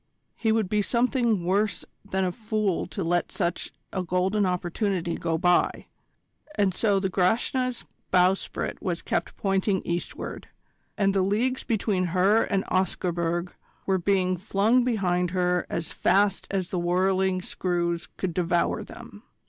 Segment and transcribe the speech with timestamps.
[0.35, 5.37] He would be something worse than a fool to let such a golden opportunity go
[5.37, 5.89] by
[6.55, 10.47] and so the Grashna's bowsprit was kept pointing eastward,
[10.97, 13.49] and the leagues between her and Oscarburg
[13.85, 19.21] were being flung behind her as fast as the whirling screws could devour them.